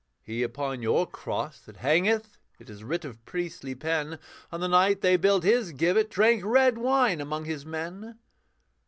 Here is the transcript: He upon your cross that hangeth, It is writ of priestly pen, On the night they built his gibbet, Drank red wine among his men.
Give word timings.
He 0.23 0.41
upon 0.41 0.81
your 0.81 1.05
cross 1.05 1.59
that 1.59 1.77
hangeth, 1.77 2.39
It 2.57 2.71
is 2.71 2.83
writ 2.83 3.05
of 3.05 3.23
priestly 3.23 3.75
pen, 3.75 4.17
On 4.51 4.59
the 4.59 4.67
night 4.67 5.01
they 5.01 5.15
built 5.15 5.43
his 5.43 5.73
gibbet, 5.73 6.09
Drank 6.09 6.43
red 6.43 6.79
wine 6.79 7.21
among 7.21 7.45
his 7.45 7.67
men. 7.67 8.17